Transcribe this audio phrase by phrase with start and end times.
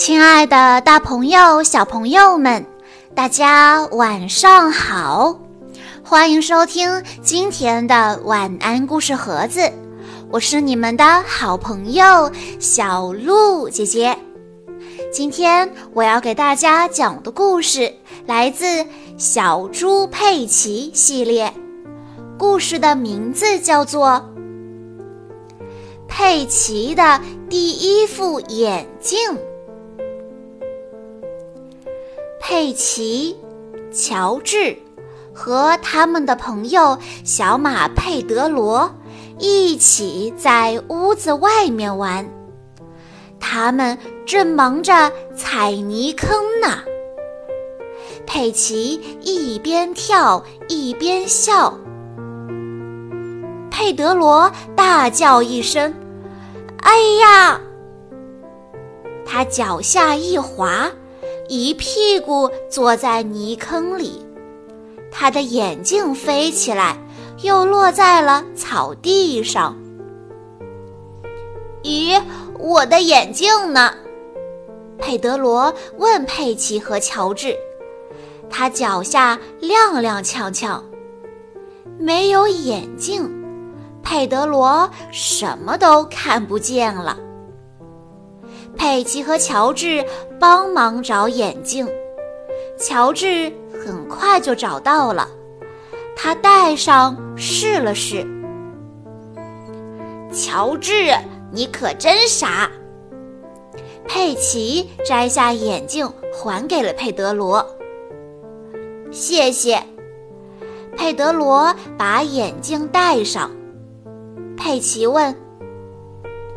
[0.00, 2.64] 亲爱的，大朋友、小朋友们，
[3.14, 5.38] 大家晚上好！
[6.02, 9.70] 欢迎收听今天的晚安故事盒子，
[10.30, 14.16] 我是你们的好朋友小鹿姐姐。
[15.12, 17.92] 今天我要给大家讲的故事
[18.24, 18.64] 来自
[19.18, 21.52] 《小猪佩奇》系列，
[22.38, 24.08] 故事的名字叫做
[26.08, 27.20] 《佩奇的
[27.50, 29.18] 第一副眼镜》。
[32.50, 33.36] 佩奇、
[33.92, 34.76] 乔治
[35.32, 38.92] 和他们的朋友小马佩德罗
[39.38, 42.28] 一起在屋子外面玩，
[43.38, 43.96] 他们
[44.26, 46.28] 正忙着踩泥坑
[46.60, 46.78] 呢。
[48.26, 51.72] 佩奇一边跳一边笑，
[53.70, 55.94] 佩德罗大叫一声
[56.82, 57.60] ：“哎呀！”
[59.24, 60.90] 他脚下一滑。
[61.50, 64.24] 一屁股坐在泥坑里，
[65.10, 66.96] 他的眼镜飞起来，
[67.42, 69.76] 又落在了草地上。
[71.82, 72.22] 咦，
[72.56, 73.92] 我的眼镜呢？
[74.96, 77.56] 佩德罗问佩奇和乔治。
[78.48, 80.80] 他脚下踉踉跄跄，
[81.98, 83.28] 没有眼镜，
[84.04, 87.18] 佩德罗什么都看不见了。
[88.80, 90.02] 佩奇和乔治
[90.38, 91.86] 帮忙找眼镜，
[92.78, 93.52] 乔治
[93.84, 95.28] 很快就找到了，
[96.16, 98.26] 他戴上试了试。
[100.32, 101.14] 乔治，
[101.52, 102.70] 你可真傻！
[104.08, 107.62] 佩奇摘下眼镜还给了佩德罗。
[109.10, 109.78] 谢谢。
[110.96, 113.50] 佩德罗把眼镜戴上。
[114.56, 115.36] 佩奇问。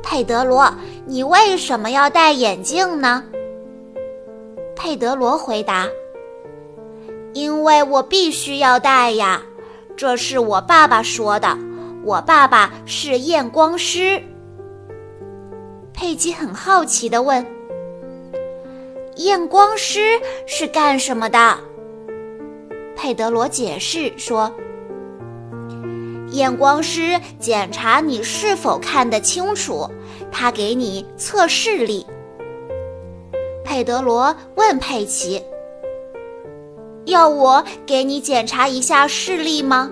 [0.00, 0.70] 佩德罗，
[1.06, 3.22] 你为什么要戴眼镜呢？
[4.74, 5.86] 佩德罗回答
[7.34, 9.42] ：“因为我必须要戴呀，
[9.96, 11.56] 这是我爸爸说的。
[12.02, 14.22] 我爸爸是验光师。”
[15.92, 17.46] 佩奇很好奇地问
[19.16, 20.00] ：“验光师
[20.46, 21.58] 是干什么的？”
[22.96, 24.50] 佩德罗解释说。
[26.30, 29.88] 验光师检查你是否看得清楚，
[30.36, 32.04] 他给你测视力。
[33.64, 35.40] 佩德罗问佩奇
[37.06, 39.88] ：“要我给你检查一下视力吗？”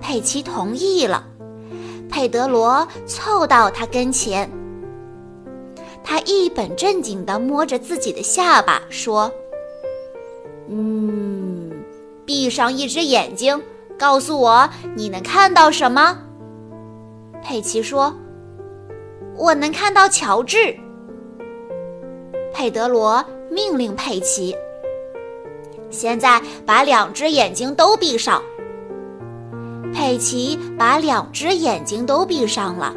[0.00, 1.26] 佩奇同意了。
[2.08, 4.48] 佩德罗凑到他跟前，
[6.04, 9.30] 他一本正经地摸着自己的下巴说
[10.70, 11.72] ：“嗯，
[12.24, 13.60] 闭上一只眼睛。”
[13.98, 16.18] 告诉我你能看到什么？
[17.42, 18.14] 佩奇说
[19.36, 20.74] ：“我能看到乔治。”
[22.52, 24.54] 佩德罗命令佩奇
[25.90, 28.42] ：“现在把两只眼睛都闭上。”
[29.92, 32.94] 佩奇把两只眼睛都闭上了。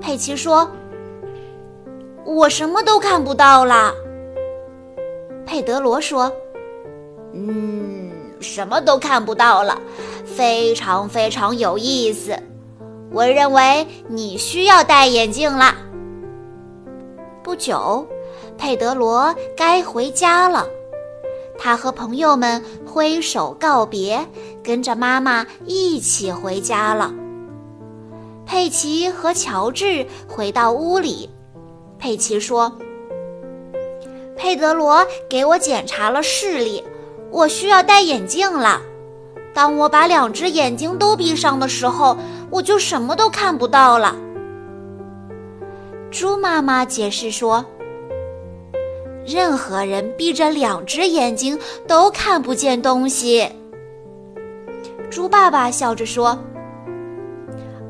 [0.00, 0.68] 佩奇说
[2.26, 3.92] ：“我什么都看不到了。”
[5.46, 6.32] 佩德罗说
[7.32, 9.80] ：“嗯，什么都看不到了。”
[10.24, 12.36] 非常非常有意思，
[13.14, 15.76] 我认为你需要戴眼镜了。
[17.44, 18.04] 不久，
[18.58, 20.66] 佩德罗该回家了，
[21.56, 24.26] 他和朋友们挥手告别，
[24.64, 27.14] 跟着妈妈一起回家了。
[28.44, 31.30] 佩奇和乔治回到屋里，
[32.00, 32.76] 佩奇说
[34.36, 36.82] ：“佩德罗给我检查了视力，
[37.30, 38.82] 我需要戴眼镜了。”
[39.54, 42.18] 当我把两只眼睛都闭上的时候，
[42.50, 44.16] 我就什么都看不到了。
[46.10, 47.64] 猪妈妈解释说
[49.24, 53.48] ：“任何人闭着两只眼睛都看不见东西。”
[55.10, 56.36] 猪爸爸笑着说：“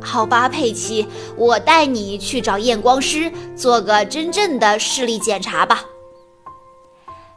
[0.01, 5.83] 好吧，佩奇，我带你去找验光师，做个真正的视力检查吧。”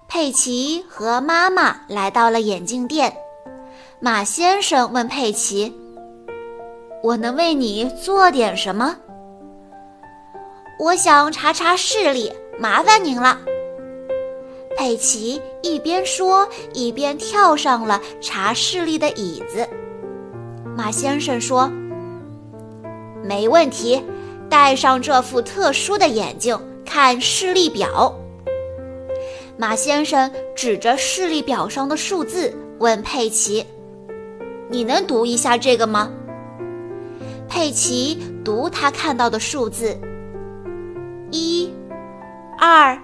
[0.10, 3.16] 佩奇和妈妈来到了眼镜店。
[4.00, 5.74] 马先生问佩奇
[7.02, 8.96] ：“我能为你做点什么
[10.80, 13.40] ？”“我想查查视力，麻烦您了。”
[14.78, 19.68] 佩奇一边说，一边跳上了查视力的椅子。
[20.76, 21.68] 马先生说
[23.26, 24.00] ：“没问题，
[24.48, 26.56] 戴上这副特殊的眼镜，
[26.86, 28.16] 看视力表。”
[29.58, 33.66] 马先生指着视力表上的数字问佩奇。
[34.70, 36.12] 你能读一下这个吗？
[37.50, 39.98] 佩奇读他看到的数字：
[41.32, 41.74] 一、
[42.60, 43.02] 二、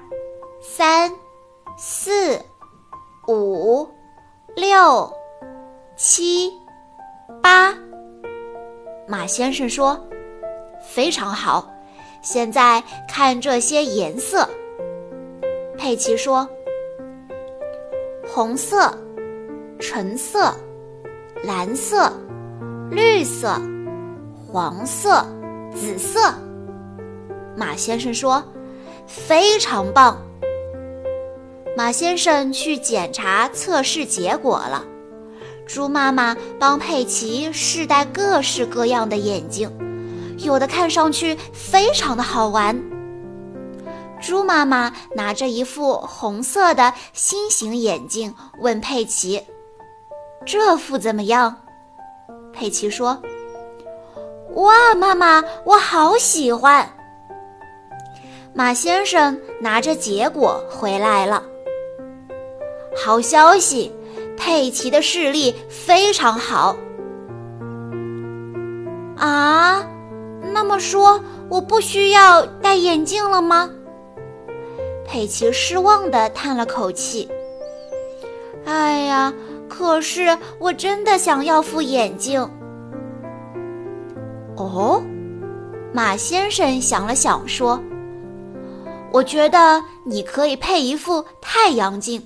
[0.62, 1.10] 三、
[1.78, 2.40] 四、
[3.28, 3.88] 五、
[4.56, 5.12] 六、
[5.96, 6.52] 七、
[7.42, 7.74] 八。
[9.08, 9.98] 马先生说
[10.86, 11.66] ：“非常好，
[12.22, 14.48] 现在看这些颜色。”
[15.78, 16.48] 佩奇说
[18.28, 18.94] ：“红色、
[19.80, 20.54] 橙色、
[21.44, 22.12] 蓝色、
[22.90, 23.62] 绿色、
[24.48, 25.26] 黄色、
[25.76, 26.34] 紫色。”
[27.56, 28.44] 马先生说
[29.06, 30.18] ：“非常棒。”
[31.76, 34.84] 马先生去检查测试结果了。
[35.66, 39.72] 猪妈妈帮佩奇试戴各式各样的眼镜，
[40.38, 42.80] 有的看上去非常的好玩。
[44.22, 49.42] 猪妈妈拿着一副红色的心形眼镜，问佩奇
[50.46, 51.56] ：“这副怎么样？”
[52.54, 53.20] 佩奇说
[54.56, 56.88] ：“哇，妈妈，我好喜欢。”
[58.54, 61.42] 马先生拿着结果回来了。
[62.96, 63.92] 好消息！
[64.38, 66.76] 佩奇的视力非常好。
[69.16, 69.84] 啊，
[70.54, 71.20] 那么说
[71.50, 73.70] 我不需要戴眼镜了吗？
[75.06, 77.28] 佩奇失望地叹了口气。
[78.66, 79.34] 哎呀，
[79.76, 82.40] 可是我真的想要副眼镜。
[84.56, 85.02] 哦，
[85.92, 87.82] 马先生想了想说
[89.12, 92.24] ：“我觉得你可以配一副太阳镜。”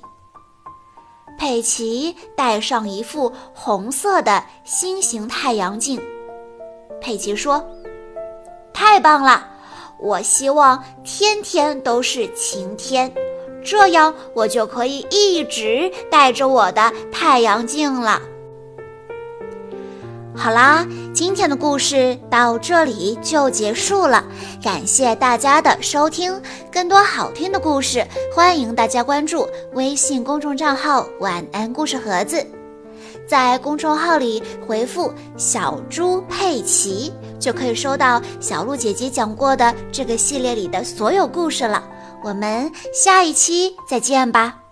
[1.39, 6.01] 佩奇戴上一副红色的心形太阳镜。
[6.99, 7.65] 佩奇说
[8.73, 9.47] ：“太棒了！
[9.99, 13.09] 我希望天天都是晴天，
[13.67, 18.21] 这样我就可以一直戴着我的太阳镜了。”
[20.33, 24.23] 好啦，今天的故事到这里就结束了，
[24.63, 26.41] 感谢大家的收听。
[26.71, 32.45] 更多好听的故事，欢迎大家关注微信公众账号“晚安故事盒子”。
[33.27, 37.11] 在公众号里回复“小猪佩奇”，
[37.41, 41.83] 就可以收到小鹿姐姐讲过的这个系列里的所有故事了。
[42.23, 44.66] 我们下一期再见吧。